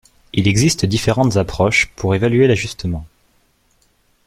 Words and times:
Il 0.33 0.47
existe 0.47 0.83
différentes 0.87 1.37
approches 1.37 1.91
pour 1.95 2.15
évaluer 2.15 2.47
l'ajustement. 2.47 3.05